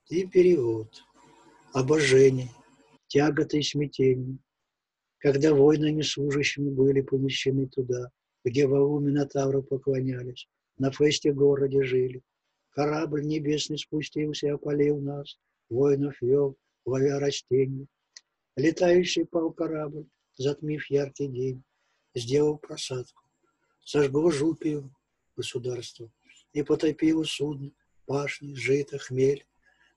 И 0.09 0.27
перевод. 0.27 1.03
Обожение, 1.73 2.49
тяготы 3.07 3.59
и 3.59 3.63
смятение 3.63 4.39
когда 5.21 5.53
воинами 5.53 6.01
служащими 6.01 6.69
были 6.69 7.01
помещены 7.01 7.67
туда, 7.67 8.09
где 8.43 8.65
вову 8.65 8.99
Минотавру 8.99 9.61
поклонялись, 9.61 10.49
на 10.79 10.91
фесте 10.91 11.31
городе 11.31 11.83
жили. 11.83 12.23
Корабль 12.71 13.23
небесный 13.23 13.77
спустился 13.77 14.51
опалил 14.51 14.99
нас, 14.99 15.37
воинов 15.69 16.19
вел, 16.21 16.57
ловя 16.85 17.19
растения. 17.19 17.85
Летающий 18.55 19.25
пал 19.25 19.51
корабль, 19.53 20.07
затмив 20.37 20.89
яркий 20.89 21.27
день, 21.27 21.63
сделал 22.15 22.57
просадку. 22.57 23.23
Сожгло 23.83 24.29
жупию 24.29 24.93
государство 25.35 26.11
и 26.53 26.61
потопило 26.63 27.23
судно, 27.23 27.71
пашни, 28.05 28.53
жито, 28.53 28.97
хмель. 28.97 29.45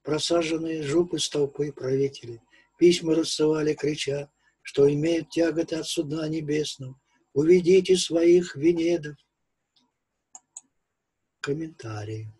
Просаженные 0.03 0.83
жупы 0.83 1.19
столпы 1.19 1.73
правители 1.73 2.41
письма 2.79 3.15
рассылали, 3.15 3.75
крича, 3.75 4.31
что 4.63 4.93
имеют 4.93 5.31
тяготы 5.31 5.77
от 5.77 5.87
суда 5.87 6.29
небесного. 6.29 6.99
Уведите 7.33 7.97
своих 7.97 8.55
венедов. 8.55 9.17
Комментарии. 11.41 12.33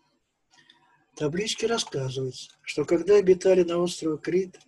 В 1.13 1.17
табличке 1.17 1.67
рассказывается, 1.67 2.51
что 2.61 2.85
когда 2.85 3.15
обитали 3.15 3.63
на 3.63 3.77
острове 3.77 4.17
Крит, 4.17 4.59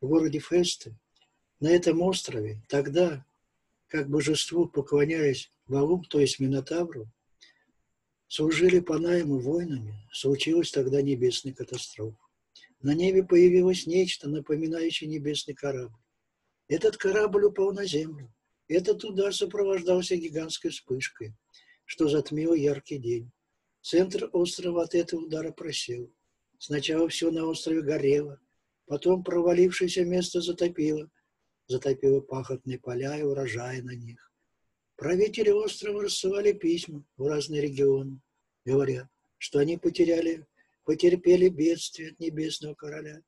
в 0.00 0.08
городе 0.08 0.38
Фесте, 0.38 0.96
на 1.60 1.68
этом 1.68 2.00
острове, 2.02 2.62
тогда, 2.68 3.24
как 3.88 4.08
божеству 4.08 4.66
поклонялись 4.66 5.50
Валум, 5.66 6.04
то 6.04 6.20
есть 6.20 6.40
Минотавру, 6.40 7.10
служили 8.28 8.80
по 8.80 8.98
найму 8.98 9.38
воинами, 9.38 9.94
случилась 10.12 10.70
тогда 10.70 11.02
небесная 11.02 11.52
катастрофа. 11.52 12.16
На 12.80 12.94
небе 12.94 13.22
появилось 13.22 13.86
нечто, 13.86 14.28
напоминающее 14.28 15.08
небесный 15.08 15.54
корабль. 15.54 15.98
Этот 16.68 16.96
корабль 16.96 17.44
упал 17.44 17.72
на 17.72 17.84
землю. 17.84 18.32
Этот 18.68 19.04
удар 19.04 19.34
сопровождался 19.34 20.16
гигантской 20.16 20.70
вспышкой, 20.70 21.34
что 21.84 22.08
затмило 22.08 22.54
яркий 22.54 22.98
день. 22.98 23.30
Центр 23.82 24.30
острова 24.32 24.84
от 24.84 24.94
этого 24.94 25.22
удара 25.22 25.50
просел. 25.50 26.10
Сначала 26.58 27.08
все 27.08 27.30
на 27.30 27.44
острове 27.46 27.82
горело, 27.82 28.38
потом 28.90 29.22
провалившееся 29.22 30.04
место 30.04 30.40
затопило. 30.40 31.08
Затопило 31.68 32.20
пахотные 32.20 32.80
поля 32.80 33.16
и 33.16 33.22
урожаи 33.22 33.78
на 33.82 33.94
них. 33.94 34.32
Правители 34.96 35.50
острова 35.50 36.02
рассылали 36.02 36.52
письма 36.52 37.04
в 37.16 37.24
разные 37.28 37.62
регионы, 37.62 38.20
говоря, 38.64 39.08
что 39.38 39.60
они 39.60 39.78
потеряли, 39.78 40.44
потерпели 40.82 41.48
бедствие 41.48 42.10
от 42.10 42.18
небесного 42.18 42.74
короля, 42.74 43.22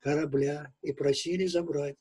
корабля 0.00 0.70
и 0.82 0.92
просили 0.92 1.46
забрать 1.46 1.96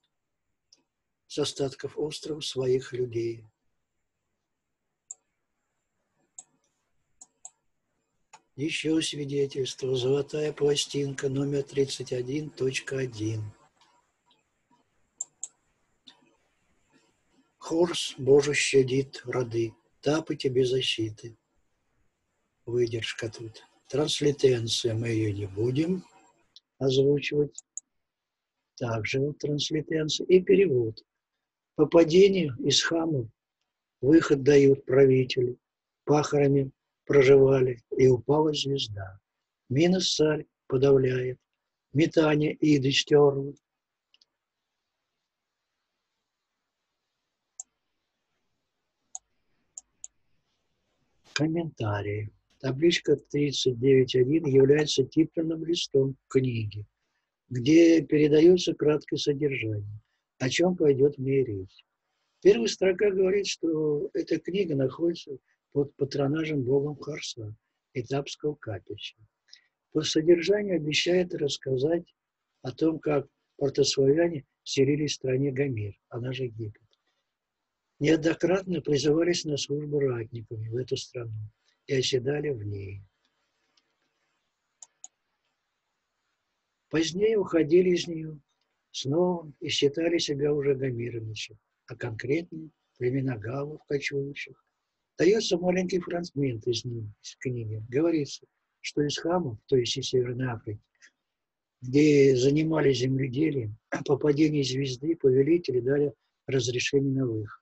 с 1.28 1.40
остатков 1.40 1.98
острова 1.98 2.42
своих 2.42 2.92
людей. 2.92 3.46
Еще 8.60 9.02
свидетельство. 9.02 9.96
Золотая 9.96 10.52
пластинка 10.52 11.30
номер 11.30 11.60
31.1. 11.60 13.40
Хорс, 17.58 18.16
Боже, 18.18 18.54
щадит 18.54 19.22
роды, 19.24 19.74
тапы 20.02 20.36
тебе 20.36 20.66
защиты. 20.66 21.38
Выдержка 22.66 23.30
тут. 23.30 23.64
Транслитенция 23.88 24.94
мы 24.94 25.08
ее 25.08 25.32
не 25.32 25.46
будем 25.46 26.04
озвучивать. 26.80 27.64
Также 28.76 29.22
вот 29.22 29.38
транслитенция 29.38 30.28
и 30.28 30.42
перевод. 30.42 31.02
По 31.76 31.86
падению 31.86 32.58
из 32.58 32.84
хамов 32.84 33.28
выход 34.02 34.44
дают 34.44 34.84
правители, 34.84 35.56
пахарами 36.04 36.74
проживали, 37.10 37.82
и 37.98 38.08
упала 38.08 38.54
звезда. 38.54 39.20
Минус 39.68 40.16
царь 40.16 40.46
подавляет, 40.68 41.40
метание 41.92 42.56
иды 42.62 42.92
стерло. 42.92 43.56
Комментарии. 51.34 52.32
Табличка 52.60 53.14
39.1 53.14 54.48
является 54.48 55.04
титульным 55.04 55.66
листом 55.66 56.16
книги, 56.28 56.86
где 57.50 58.04
передается 58.04 58.76
краткое 58.76 59.18
содержание 59.18 60.00
о 60.40 60.50
чем 60.50 60.76
пойдет 60.76 61.18
мне 61.18 61.44
речь. 61.44 61.86
Первая 62.42 62.68
строка 62.68 63.12
говорит, 63.12 63.46
что 63.46 64.10
эта 64.14 64.40
книга 64.40 64.76
находится 64.76 65.38
под 65.72 65.96
патронажем 65.96 66.64
богом 66.64 66.96
Харса, 66.98 67.56
этапского 67.94 68.56
капища. 68.56 69.18
По 69.92 70.02
содержанию 70.02 70.78
обещает 70.78 71.34
рассказать 71.34 72.16
о 72.62 72.72
том, 72.72 73.00
как 73.00 73.28
портославяне 73.58 74.46
селились 74.64 75.14
в 75.14 75.16
стране 75.16 75.52
Гамир, 75.52 76.00
она 76.10 76.32
же 76.32 76.46
Египет. 76.46 76.84
Неоднократно 78.00 78.82
призывались 78.82 79.46
на 79.46 79.58
службу 79.58 80.00
ратниками 80.00 80.70
в 80.70 80.78
эту 80.78 80.96
страну 80.96 81.52
и 81.86 81.96
оседали 81.96 82.50
в 82.50 82.64
ней. 82.64 83.02
Позднее 86.90 87.38
уходили 87.38 87.90
из 87.90 88.08
нее 88.08 88.40
снова 88.92 89.52
и 89.60 89.70
считали 89.70 90.18
себя 90.18 90.54
уже 90.54 90.76
гомировичем, 90.76 91.60
а 91.88 91.96
конкретнее 91.96 92.72
племена 92.98 93.38
галлов, 93.38 93.84
кочующих. 93.86 94.64
Дается 95.20 95.58
маленький 95.58 96.00
фрагмент 96.00 96.66
из, 96.66 96.86
ним, 96.86 97.14
из 97.22 97.36
книги. 97.36 97.84
Говорится, 97.90 98.48
что 98.80 99.02
из 99.02 99.18
хамов, 99.18 99.58
то 99.66 99.76
есть 99.76 99.98
из 99.98 100.08
Северной 100.08 100.48
Африки, 100.48 100.80
где 101.82 102.38
занимались 102.38 103.00
земледелием, 103.00 103.78
по 104.06 104.16
падению 104.16 104.64
звезды 104.64 105.18
повелители 105.18 105.82
дали 105.82 106.14
разрешение 106.48 107.12
на 107.12 107.28
выход. 107.28 107.62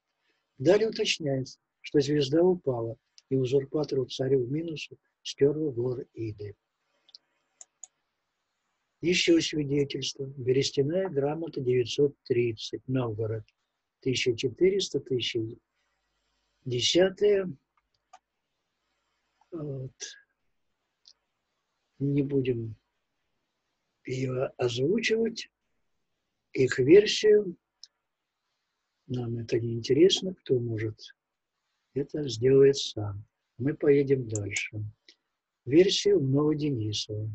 Далее 0.60 0.89
уточняется, 0.89 1.58
что 1.82 2.00
звезда 2.00 2.43
упала, 2.43 2.96
и 3.30 3.36
узурпатору 3.36 4.06
царю 4.06 4.46
минусу 4.46 4.96
стерла 5.24 5.72
горы 5.72 6.08
Иды. 6.13 6.56
Еще 9.02 9.41
свидетельство. 9.41 10.26
Берестяная 10.38 11.10
грамота 11.10 11.60
930, 11.62 12.88
Новгород. 12.88 13.46
1400, 14.02 15.00
1010. 16.67 17.58
Вот. 19.51 19.93
Не 21.99 22.21
будем 22.23 22.75
ее 24.06 24.47
озвучивать. 24.58 25.49
Их 26.51 26.77
версию. 26.80 27.56
Нам 29.08 29.38
это 29.38 29.60
не 29.60 29.75
интересно. 29.75 30.34
Кто 30.36 30.60
может 30.60 30.99
это 31.93 32.27
сделает 32.27 32.75
сам. 32.75 33.23
Мы 33.58 33.73
поедем 33.73 34.27
дальше. 34.27 34.84
Версию 35.65 36.19
Новоденисова. 36.19 37.30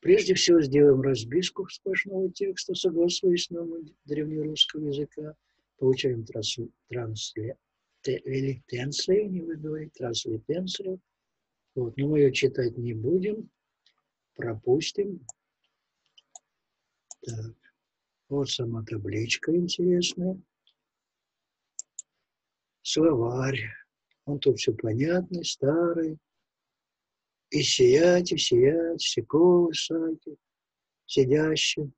Прежде 0.00 0.34
всего 0.34 0.60
сделаем 0.60 1.00
разбивку 1.00 1.68
сплошного 1.68 2.30
текста, 2.30 2.74
согласуясь 2.74 3.44
с 3.44 3.50
нормой 3.50 3.94
древнерусского 4.04 4.88
языка, 4.88 5.36
получаем 5.78 6.24
трансли, 8.06 8.62
транслитенцию, 8.66 9.30
не 9.30 9.40
буду 9.40 9.60
говорить, 9.60 9.92
транслитенцию. 9.94 11.00
Вот, 11.74 11.96
но 11.96 12.08
мы 12.08 12.20
ее 12.20 12.32
читать 12.32 12.76
не 12.76 12.94
будем, 12.94 13.50
пропустим. 14.34 15.26
Так, 17.20 17.54
вот 18.28 18.48
сама 18.48 18.84
табличка 18.84 19.54
интересная. 19.54 20.40
Словарь. 22.82 23.64
Он 24.24 24.38
тут 24.40 24.58
все 24.58 24.72
понятный, 24.72 25.44
старый. 25.44 26.18
И 27.50 27.62
сиять, 27.62 28.32
и 28.32 28.38
сиять, 28.38 29.00
секо, 29.00 29.70
саки, 29.72 30.36
сидящий 31.04 31.92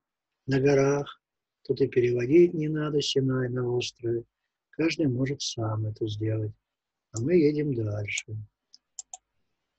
на 0.47 0.61
горах. 0.61 1.23
Тут 1.63 1.81
и 1.81 1.89
переводить 1.89 2.53
не 2.53 2.69
надо, 2.69 3.01
Синай 3.01 3.49
на 3.49 3.71
острове. 3.71 4.25
Каждый 4.79 5.09
может 5.09 5.43
сам 5.43 5.87
это 5.87 6.07
сделать. 6.07 6.53
А 7.11 7.21
мы 7.21 7.35
едем 7.35 7.75
дальше. 7.75 8.37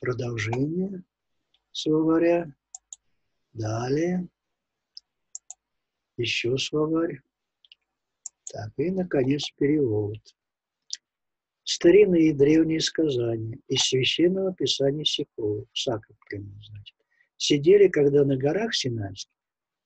Продолжение 0.01 1.03
словаря. 1.71 2.53
Далее. 3.53 4.27
Еще 6.17 6.57
словарь. 6.57 7.21
Так, 8.51 8.73
и, 8.75 8.91
наконец, 8.91 9.49
перевод. 9.55 10.19
Старинные 11.63 12.31
и 12.31 12.33
древние 12.33 12.81
сказания 12.81 13.57
из 13.69 13.79
священного 13.83 14.53
писания 14.53 15.05
Сикова, 15.05 15.65
Саков, 15.73 16.17
примерно, 16.27 16.61
значит, 16.61 16.97
сидели, 17.37 17.87
когда 17.87 18.25
на 18.25 18.35
горах 18.35 18.75
Синайских 18.75 19.31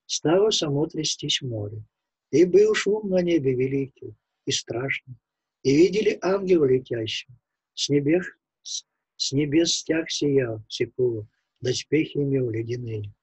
стало 0.08 0.50
само 0.50 0.88
трястись 0.88 1.44
море, 1.44 1.84
и 2.32 2.46
был 2.46 2.74
шум 2.74 3.10
на 3.10 3.22
небе 3.22 3.54
великий 3.54 4.16
и 4.46 4.52
страшный, 4.52 5.16
и 5.64 5.76
видели 5.76 6.18
ангела 6.22 6.66
летящего, 6.66 7.36
с 7.74 7.90
небес, 7.90 8.26
с 9.16 9.32
небес 9.32 9.74
стяг 9.74 10.10
сиял 10.10 10.64
Сикова, 10.68 11.28
доспехи 11.62 12.18
имел 12.18 12.50
ледяные, 12.50 13.14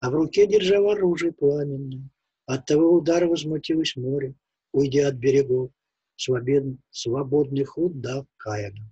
а 0.00 0.10
в 0.10 0.14
руке 0.14 0.46
держал 0.46 0.90
оружие 0.90 1.32
пламенное. 1.32 2.08
От 2.46 2.66
того 2.66 2.94
удара 2.94 3.26
возмутилось 3.26 3.96
море, 3.96 4.34
уйдя 4.72 5.08
от 5.08 5.14
берегов, 5.14 5.70
свободный, 6.16 6.78
свободный 6.90 7.64
ход 7.64 8.00
дав 8.00 8.26
Каину. 8.36 8.90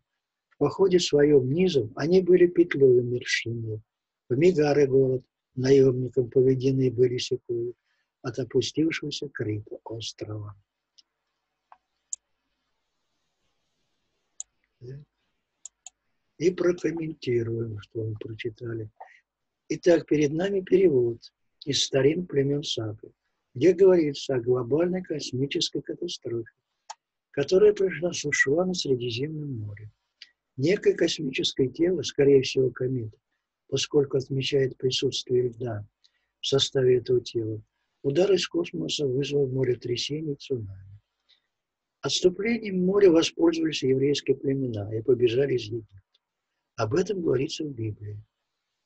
В 0.49 0.59
походе 0.59 0.99
своем 0.99 1.51
низом 1.53 1.93
они 1.97 2.21
были 2.21 2.47
петлей 2.47 3.03
мершины. 3.03 3.81
В 4.29 4.37
Мигары 4.37 4.87
город 4.87 5.25
наемникам 5.55 6.31
поведены 6.31 6.91
были 6.91 7.19
секуи 7.19 7.75
от 8.23 8.39
опустившегося 8.39 9.29
Крита 9.29 9.79
острова. 9.85 10.55
И 16.39 16.51
прокомментируем, 16.51 17.81
что 17.81 18.05
мы 18.05 18.15
прочитали. 18.15 18.91
Итак, 19.69 20.07
перед 20.07 20.33
нами 20.33 20.61
перевод 20.61 21.19
из 21.65 21.85
старин 21.85 22.27
племен 22.27 22.63
Сапы, 22.63 23.13
где 23.55 23.73
говорится 23.73 24.37
о 24.37 24.41
глобальной 24.41 25.03
космической 25.03 25.83
катастрофе, 25.83 26.51
которая 27.31 27.73
произошла 27.73 28.65
на 28.65 28.75
Средиземном 28.75 29.59
море. 29.59 29.91
Некое 30.57 30.95
космическое 30.95 31.69
тело, 31.69 32.03
скорее 32.03 32.43
всего 32.43 32.71
комета, 32.71 33.19
поскольку 33.69 34.17
отмечает 34.17 34.77
присутствие 34.77 35.49
льда 35.49 35.87
в 36.41 36.47
составе 36.47 36.99
этого 36.99 37.21
тела, 37.21 37.63
удар 38.03 38.33
из 38.33 38.49
космоса 38.49 39.07
вызвал 39.07 39.49
моретрясение 39.49 40.35
и 40.35 40.39
цунами. 40.39 40.88
Отступлением 42.01 42.87
моря 42.87 43.11
воспользовались 43.11 43.83
еврейские 43.83 44.37
племена 44.37 44.95
и 44.95 45.03
побежали 45.03 45.55
из 45.55 45.65
Египта. 45.65 46.01
Об 46.77 46.95
этом 46.95 47.21
говорится 47.21 47.65
в 47.65 47.75
Библии. 47.75 48.23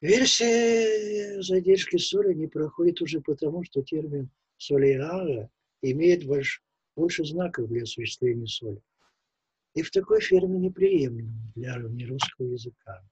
Версия 0.00 1.40
задержки 1.40 1.96
соли 1.96 2.34
не 2.34 2.46
проходит 2.46 3.00
уже 3.00 3.20
потому, 3.20 3.64
что 3.64 3.82
термин 3.82 4.28
солиара 4.58 5.50
имеет 5.90 6.26
больш, 6.26 6.62
больше 6.96 7.24
знаков 7.24 7.68
для 7.68 7.82
осуществления 7.82 8.46
соли. 8.46 8.80
И 9.74 9.82
в 9.82 9.90
такой 9.90 10.20
форме 10.20 10.58
неприемлем 10.58 11.32
для 11.54 11.76
русского 11.76 12.46
языка. 12.46 13.02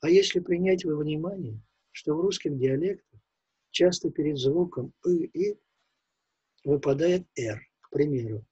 А 0.00 0.08
если 0.08 0.40
принять 0.40 0.84
во 0.84 0.96
внимание, 0.96 1.60
что 1.92 2.14
в 2.14 2.20
русском 2.20 2.58
диалекте 2.58 3.20
часто 3.70 4.10
перед 4.10 4.38
звуком 4.38 4.92
«ы» 5.04 5.24
и 5.26 5.58
выпадает 6.64 7.26
«р», 7.36 7.60
к 7.80 7.90
примеру, 7.90 8.44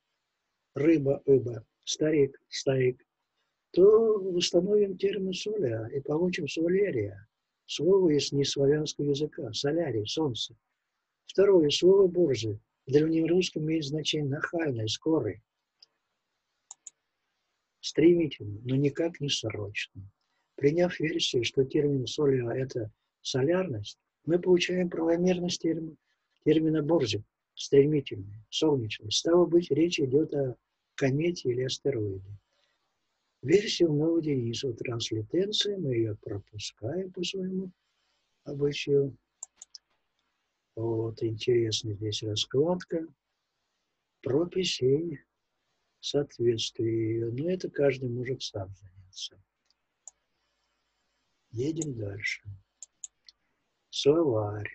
рыба, 0.75 1.23
ыба, 1.27 1.67
старик, 1.85 2.41
старик, 2.49 3.07
то 3.73 4.19
установим 4.19 4.97
термин 4.97 5.33
соля 5.33 5.89
и 5.89 6.01
получим 6.01 6.49
солерия. 6.49 7.29
Слово 7.67 8.17
из 8.17 8.33
неславянского 8.33 9.11
языка, 9.11 9.53
солярий, 9.53 10.07
солнце. 10.07 10.57
Второе 11.27 11.69
слово 11.69 12.07
борзы 12.07 12.59
в 12.89 12.91
древнерусском 12.91 13.65
имеет 13.65 13.85
значение 13.85 14.31
нахальное, 14.31 14.87
скорый. 14.87 15.43
Стремительно, 17.81 18.61
но 18.65 18.77
никак 18.77 19.21
не 19.21 19.29
срочно. 19.29 20.03
Приняв 20.57 20.99
версию, 20.99 21.45
что 21.45 21.65
термин 21.65 22.07
солиа– 22.07 22.51
это 22.57 22.91
солярность, 23.21 23.99
мы 24.25 24.39
получаем 24.39 24.89
правомерность 24.89 25.61
термина, 25.61 25.97
термина 26.45 26.83
борзик, 26.83 27.23
стремительный, 27.55 28.43
солнечный. 28.49 29.13
Стало 29.13 29.45
быть, 29.45 29.71
речь 29.71 30.01
идет 30.01 30.33
о 30.35 30.57
комете 30.95 31.51
или 31.51 31.65
астероиде. 31.65 32.39
Версия 33.43 33.87
нового 33.87 34.23
Денисова 34.23 34.75
транслитенция, 34.75 35.77
мы 35.77 35.95
ее 35.95 36.17
пропускаем 36.17 37.13
по 37.13 37.23
своему 37.23 37.71
обычаю. 38.45 39.15
Вот, 40.79 41.21
интересно 41.25 41.93
здесь 41.95 42.23
раскладка. 42.23 43.05
Прописей 44.23 45.19
соответствии. 45.99 47.25
Но 47.25 47.51
это 47.51 47.69
каждый 47.69 48.09
может 48.09 48.43
сам 48.43 48.73
заняться. 48.77 49.43
Едем 51.51 51.97
дальше 51.97 52.49
словарь. 53.91 54.71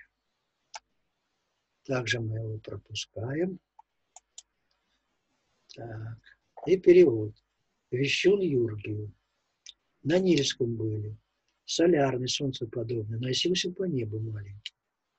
Также 1.86 2.20
мы 2.20 2.38
его 2.38 2.58
пропускаем. 2.58 3.58
Так. 5.74 6.20
И 6.68 6.78
перевод. 6.78 7.34
Вещун 7.92 8.42
Юргию. 8.42 9.14
На 10.02 10.20
Нильском 10.20 10.76
были. 10.76 11.18
Солярный, 11.64 12.28
солнцеподобный, 12.28 13.20
носился 13.20 13.72
по 13.72 13.84
небу 13.84 14.20
маленький. 14.20 14.73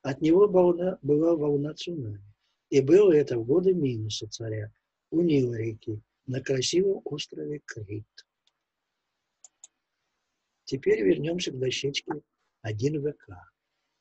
От 0.05 0.21
него 0.21 0.47
волна, 0.47 0.99
была 1.03 1.35
волна 1.35 1.75
цунами. 1.75 2.23
И 2.71 2.81
было 2.81 3.13
это 3.13 3.39
в 3.39 3.45
годы 3.45 3.75
минуса 3.75 4.29
царя 4.29 4.71
у 5.11 5.23
Нила 5.23 5.55
реки 5.55 6.01
на 6.27 6.41
красивом 6.41 7.01
острове 7.05 7.61
Крит. 7.65 8.07
Теперь 10.65 11.03
вернемся 11.03 11.51
к 11.51 11.59
дощечке 11.59 12.13
1 12.63 13.13
ВК 13.13 13.31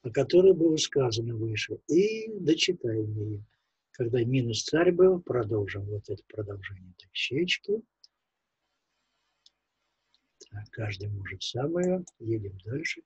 о 0.03 0.09
которой 0.09 0.53
было 0.53 0.75
сказано 0.75 1.33
выше, 1.35 1.79
и 1.87 2.27
дочитаем 2.39 3.17
ее. 3.17 3.45
Когда 3.91 4.21
минус 4.23 4.63
царь 4.63 4.91
был, 4.91 5.21
продолжим 5.21 5.85
вот 5.85 6.09
это 6.09 6.21
продолжение 6.27 6.93
дощечки. 6.99 7.81
Так, 10.49 10.69
каждый 10.71 11.07
может 11.07 11.41
самое. 11.41 12.03
Едем 12.19 12.57
дальше. 12.65 13.01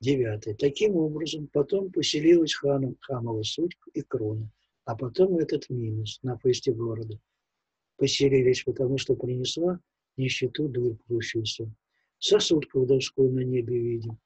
Девятое. 0.00 0.54
Таким 0.54 0.96
образом, 0.96 1.48
потом 1.52 1.90
поселилась 1.90 2.54
ханом 2.54 2.96
Хамова 3.00 3.42
суть 3.42 3.76
и 3.94 4.02
крона 4.02 4.50
а 4.86 4.94
потом 4.94 5.36
этот 5.38 5.68
минус 5.68 6.20
на 6.22 6.38
фесте 6.38 6.72
города. 6.72 7.18
Поселились, 7.96 8.62
потому 8.62 8.98
что 8.98 9.16
принесла 9.16 9.80
нищету 10.16 10.68
дурь 10.68 10.96
плющуюся. 11.06 11.70
Сосуд 12.18 12.66
колдовской 12.66 13.28
на 13.28 13.40
небе 13.40 13.78
видим, 13.78 14.18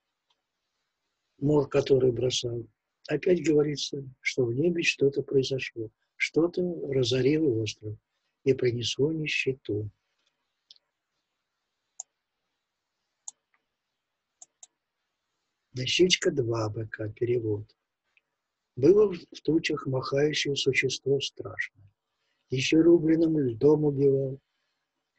мор, 1.39 1.69
который 1.69 2.13
бросал. 2.13 2.67
Опять 3.09 3.43
говорится, 3.43 4.05
что 4.21 4.45
в 4.45 4.55
небе 4.55 4.83
что-то 4.83 5.23
произошло, 5.23 5.91
что-то 6.17 6.63
разорило 6.93 7.63
остров 7.63 7.97
и 8.45 8.53
принесло 8.53 9.13
нищету. 9.13 9.91
Дощечка 15.81 16.31
два 16.31 16.69
быка, 16.69 17.09
перевод. 17.09 17.65
Было 18.77 19.11
в 19.11 19.41
тучах 19.43 19.87
махающее 19.87 20.55
существо 20.55 21.19
страшное. 21.21 21.91
Еще 22.51 22.83
рубленым 22.83 23.39
льдом 23.39 23.87
убивал, 23.87 24.39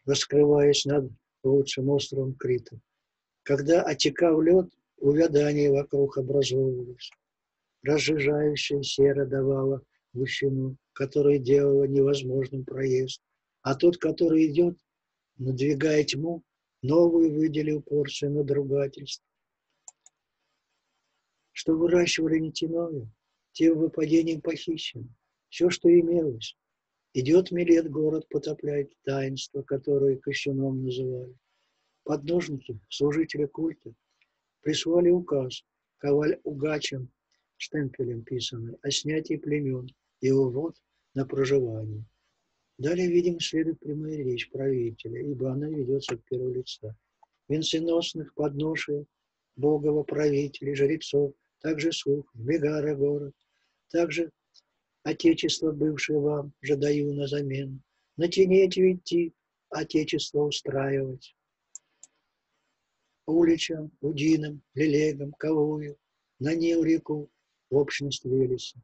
раскрываясь 0.06 0.86
над 0.86 1.12
лучшим 1.44 1.90
островом 1.90 2.36
Крита. 2.36 2.80
Когда 3.42 3.82
отекал 3.82 4.40
лед, 4.40 4.70
увядание 4.98 5.72
вокруг 5.72 6.20
образовывалось. 6.20 7.10
Разжижающая 7.82 8.84
сера 8.84 9.26
давала 9.26 9.82
гущину, 10.14 10.78
которая 10.94 11.40
делала 11.40 11.86
невозможным 11.86 12.66
проезд. 12.66 13.20
А 13.64 13.74
тот, 13.74 13.98
который 13.98 14.46
идет, 14.46 14.78
надвигая 15.40 16.04
тьму, 16.04 16.44
новую 16.84 17.34
выделил 17.34 17.82
порцию 17.82 18.34
надругательств 18.34 19.24
что 21.54 21.74
выращивали 21.74 22.40
нетяное, 22.40 23.10
тем 23.52 23.78
выпадением 23.78 24.42
похищено. 24.42 25.08
Все, 25.50 25.70
что 25.70 25.90
имелось. 25.90 26.58
Идет 27.14 27.52
Милет, 27.52 27.90
город 27.90 28.28
потопляет 28.30 28.94
таинство, 29.04 29.62
которое 29.64 30.16
кощуном 30.18 30.84
называли. 30.84 31.36
Подножники, 32.04 32.80
служители 32.90 33.46
культа, 33.46 33.94
прислали 34.62 35.10
указ, 35.10 35.66
коваль 35.98 36.40
угачем, 36.44 37.10
штемпелем 37.58 38.24
писанный, 38.24 38.78
о 38.82 38.90
снятии 38.90 39.36
племен 39.36 39.90
и 40.22 40.32
увод 40.32 40.76
на 41.14 41.26
проживание. 41.26 42.06
Далее, 42.78 43.08
видимо, 43.08 43.40
следует 43.40 43.80
прямая 43.80 44.18
речь 44.18 44.50
правителя, 44.50 45.22
ибо 45.22 45.52
она 45.52 45.68
ведется 45.68 46.16
от 46.16 46.24
первого 46.24 46.54
лица. 46.54 46.96
Венценосных 47.48 48.34
подношей, 48.34 49.06
богово 49.56 50.04
правителей, 50.04 50.74
жрецов, 50.74 51.34
также 51.62 51.92
слух, 51.92 52.26
Мегара 52.34 52.96
город, 52.96 53.36
также 53.90 54.32
Отечество, 55.04 55.72
бывшее 55.72 56.20
вам, 56.20 56.54
же 56.62 56.76
даю 56.76 57.14
на 57.14 57.28
замену. 57.28 57.80
На 58.18 58.28
Тенете 58.28 58.92
идти, 58.92 59.34
Отечество 59.70 60.44
устраивать. 60.44 61.36
Уличам, 63.26 63.92
Удинам, 64.02 64.62
Лелегам, 64.76 65.34
Калую, 65.34 65.98
на 66.40 66.54
Нил 66.54 66.84
реку, 66.84 67.32
в 67.70 67.78
общность 67.78 68.26
Велеса. 68.26 68.80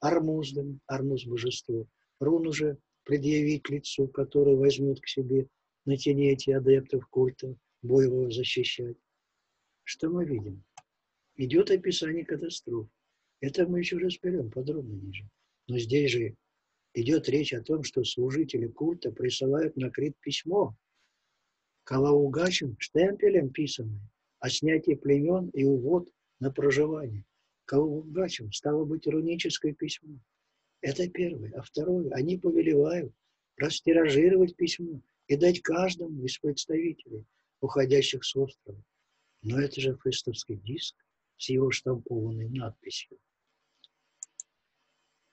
Армуздам, 0.00 0.80
Армуз 0.86 1.24
божество, 1.24 1.86
рун 2.20 2.46
уже 2.46 2.78
предъявить 3.04 3.68
лицу, 3.70 4.06
который 4.08 4.54
возьмет 4.54 5.00
к 5.00 5.08
себе 5.08 5.48
на 5.84 5.96
Тенете 5.96 6.56
адептов 6.56 7.06
культа, 7.08 7.56
боевого 7.82 8.30
защищать. 8.30 8.96
Что 9.84 10.10
мы 10.10 10.24
видим? 10.24 10.62
Идет 11.36 11.70
описание 11.70 12.24
катастроф. 12.24 12.88
Это 13.40 13.66
мы 13.66 13.80
еще 13.80 13.98
разберем 13.98 14.50
подробно 14.50 14.94
ниже. 14.94 15.28
Но 15.68 15.78
здесь 15.78 16.10
же 16.10 16.34
идет 16.94 17.28
речь 17.28 17.52
о 17.52 17.62
том, 17.62 17.82
что 17.82 18.04
служители 18.04 18.68
культа 18.68 19.10
присылают 19.10 19.76
на 19.76 19.90
Крит 19.90 20.16
письмо, 20.20 20.76
Калаугачем 21.84 22.76
штемпелем 22.80 23.50
писанное 23.50 24.10
о 24.40 24.50
снятии 24.50 24.94
племен 24.94 25.50
и 25.50 25.64
увод 25.64 26.08
на 26.40 26.50
проживание. 26.50 27.24
Калаугачем 27.66 28.52
стало 28.52 28.84
быть 28.84 29.06
руническое 29.06 29.72
письмо. 29.72 30.18
Это 30.80 31.08
первое. 31.08 31.52
А 31.56 31.62
второе, 31.62 32.10
они 32.12 32.38
повелевают 32.38 33.12
растиражировать 33.56 34.56
письмо 34.56 35.00
и 35.28 35.36
дать 35.36 35.62
каждому 35.62 36.24
из 36.24 36.38
представителей, 36.38 37.24
уходящих 37.60 38.24
с 38.24 38.34
острова. 38.34 38.82
Но 39.42 39.60
это 39.60 39.80
же 39.80 39.96
фестовский 40.02 40.56
диск 40.56 40.96
с 41.36 41.48
его 41.48 41.70
штампованной 41.70 42.48
надписью. 42.48 43.18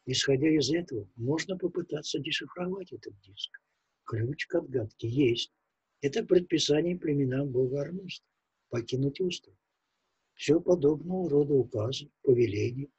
Исходя 0.06 0.50
из 0.50 0.72
этого, 0.72 1.08
можно 1.16 1.58
попытаться 1.58 2.20
дешифровать 2.20 2.92
этот 2.92 3.18
диск. 3.22 3.62
Ключ 4.06 4.48
к 4.48 4.56
отгадке 4.56 5.08
есть. 5.08 5.54
Это 6.02 6.26
предписание 6.26 6.98
племенам 6.98 7.50
бога 7.50 7.82
Арнуста 7.82 8.26
покинуть 8.70 9.22
остров. 9.22 9.56
Все 10.34 10.60
подобного 10.60 11.30
рода 11.30 11.54
указы, 11.54 12.10
повеления, 12.24 12.90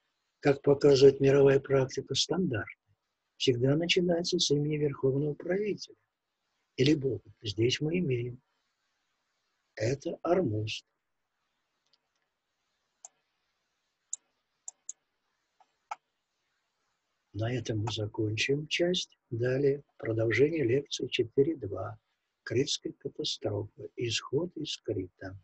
как 0.40 0.62
показывает 0.62 1.20
мировая 1.20 1.60
практика, 1.60 2.14
стандартная. 2.14 2.96
Всегда 3.36 3.76
начинается 3.76 4.38
с 4.38 4.50
имени 4.50 4.76
Верховного 4.76 5.34
Правителя 5.34 5.96
или 6.76 6.94
Бога. 6.94 7.24
Здесь 7.42 7.80
мы 7.80 7.98
имеем. 7.98 8.40
Это 9.74 10.16
Армуст. 10.22 10.86
На 17.36 17.52
этом 17.52 17.80
мы 17.80 17.90
закончим 17.90 18.68
часть. 18.68 19.18
Далее 19.28 19.82
продолжение 19.98 20.62
лекции 20.62 21.08
4.2. 21.08 21.96
Критская 22.44 22.92
катастрофа. 22.92 23.88
Исход 23.96 24.56
из 24.56 24.76
Крита. 24.78 25.36